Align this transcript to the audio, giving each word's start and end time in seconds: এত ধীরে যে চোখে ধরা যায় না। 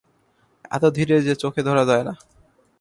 এত 0.71 0.83
ধীরে 0.95 1.15
যে 1.21 1.33
চোখে 1.35 1.61
ধরা 1.63 1.83
যায় 1.85 2.03
না। 2.03 2.13